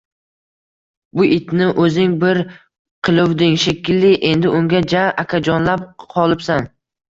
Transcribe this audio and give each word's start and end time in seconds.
–Bu 1.19 1.25
itni 1.35 1.67
o‘zing 1.83 2.15
ko‘r 2.23 2.39
qiluvding, 3.09 3.55
shekilli? 3.67 4.11
Endi 4.33 4.57
unga 4.63 4.83
ja 4.97 5.07
akajonlab 5.27 5.87
qolibsan? 6.19 6.71